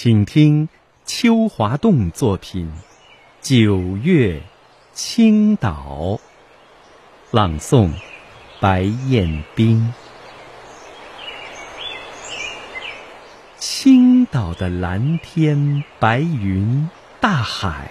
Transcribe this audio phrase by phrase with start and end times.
[0.00, 0.68] 请听
[1.04, 2.70] 邱华栋作品
[3.40, 4.40] 《九月
[4.92, 6.16] 青岛》，
[7.32, 7.90] 朗诵
[8.60, 9.92] 白彦冰。
[13.56, 16.88] 青岛的蓝天、白云、
[17.20, 17.90] 大海，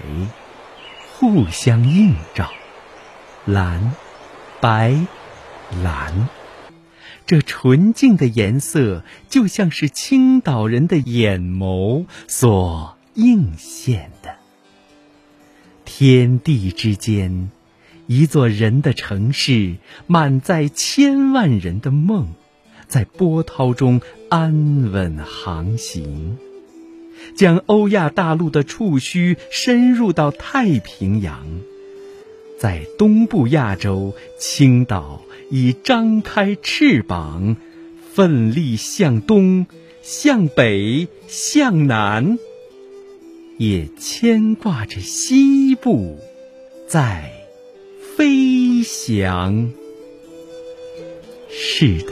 [1.11, 2.49] 互相映照，
[3.43, 3.93] 蓝、
[4.61, 4.95] 白、
[5.83, 6.29] 蓝。
[7.27, 14.35] 这纯净的颜色，就像是青岛人的眼眸所映现的。
[15.83, 17.51] 天地之间，
[18.05, 19.75] 一座人的城市，
[20.07, 22.29] 满载千万人的梦，
[22.87, 23.99] 在波涛中
[24.29, 26.37] 安稳航行，
[27.35, 31.45] 将欧亚大陆的触须深入到太平洋。
[32.59, 35.21] 在东部亚洲，青岛。
[35.49, 37.55] 已张开翅膀，
[38.11, 39.65] 奋力向东、
[40.01, 42.37] 向北、向南，
[43.57, 46.19] 也牵挂着西部，
[46.85, 47.31] 在
[48.17, 49.71] 飞翔。
[51.49, 52.11] 是的，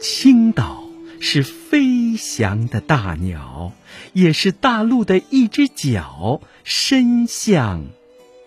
[0.00, 0.82] 青岛
[1.20, 3.72] 是飞翔的大鸟，
[4.14, 7.84] 也是大陆的一只脚伸向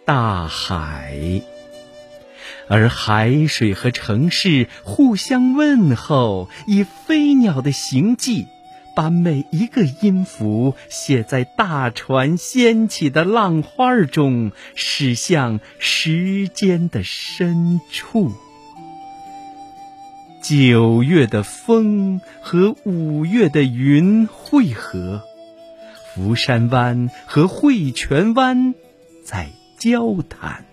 [0.05, 1.41] 大海。
[2.67, 8.47] 而海水和城市互相问候，以飞鸟的行迹，
[8.95, 18.31] 把每一个音符写在大船掀起的浪花中，驶向时间的深处。
[20.41, 25.23] 九月的风和五月的云汇合，
[26.13, 28.75] 福山湾和汇泉湾
[29.23, 29.49] 在
[29.85, 30.65] 交谈。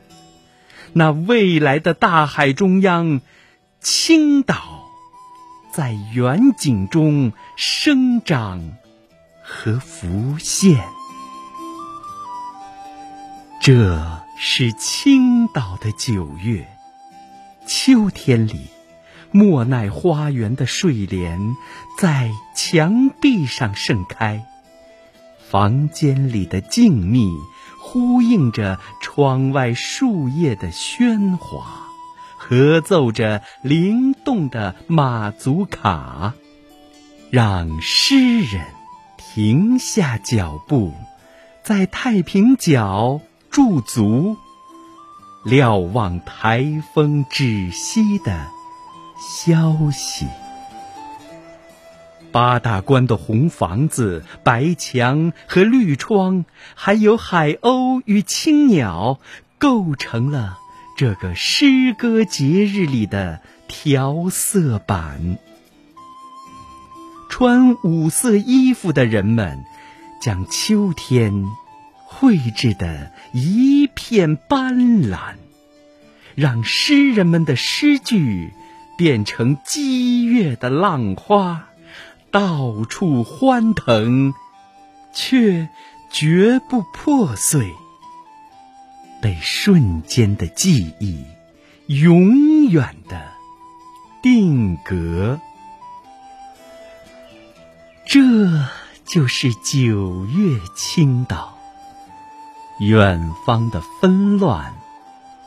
[0.95, 3.21] 那未来的大海中央，
[3.79, 4.89] 青岛
[5.71, 8.73] 在远景中生长
[9.43, 10.83] 和浮现。
[13.61, 16.67] 这是青岛的九月，
[17.67, 18.69] 秋天里，
[19.31, 21.55] 莫奈花园的睡莲
[21.99, 24.47] 在墙壁上盛开，
[25.51, 27.52] 房间里的静谧。
[27.93, 31.91] 呼应着窗外树叶的喧哗，
[32.39, 36.33] 合奏着灵动的马祖卡，
[37.31, 38.65] 让诗人
[39.19, 40.95] 停下脚步，
[41.63, 43.21] 在太平角
[43.51, 44.39] 驻足，
[45.45, 48.47] 瞭望台风止息的
[49.19, 50.27] 消息。
[52.33, 59.21] 八大关的红房子、白墙和绿窗，还有海鸥与青鸟，
[59.59, 60.59] 构成了
[60.97, 65.39] 这个诗歌节日里的调色板。
[67.29, 69.65] 穿五色衣服的人们，
[70.21, 71.47] 将秋天
[71.95, 75.35] 绘制的一片斑斓，
[76.35, 78.53] 让诗人们的诗句
[78.97, 81.69] 变成激越的浪花。
[82.33, 84.33] 到处欢腾，
[85.13, 85.69] 却
[86.11, 87.75] 绝不破碎，
[89.21, 91.25] 被瞬间的记忆
[91.87, 93.33] 永远的
[94.23, 95.39] 定格。
[98.07, 98.19] 这
[99.05, 101.59] 就是九月青岛，
[102.81, 104.73] 远方的纷乱，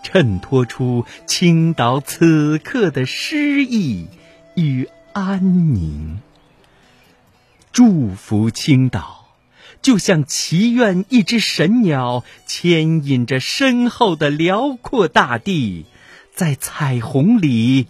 [0.03, 4.07] 衬托出青岛此刻的诗意
[4.53, 6.19] 与安宁。
[7.75, 9.25] 祝福青岛，
[9.81, 15.85] 就像祈愿一只神鸟牵引着身后的辽阔大地，
[16.33, 17.87] 在彩虹里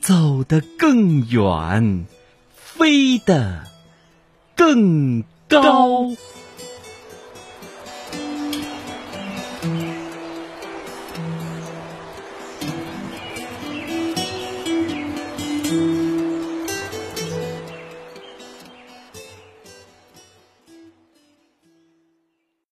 [0.00, 2.06] 走得更远，
[2.54, 3.64] 飞得
[4.54, 6.12] 更高。